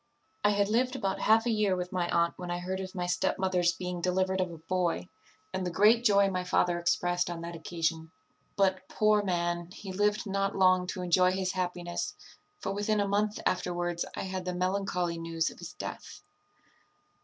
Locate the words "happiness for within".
11.51-12.99